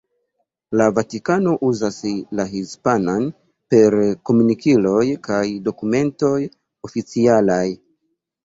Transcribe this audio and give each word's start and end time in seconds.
La 0.79 0.85
Vatikano 0.99 1.51
uzas 1.67 1.99
la 2.39 2.45
hispanan 2.55 3.27
per 3.75 3.97
komunikiloj 4.31 5.05
kaj 5.29 5.45
dokumentoj 5.69 6.35
oficialaj. 6.91 7.65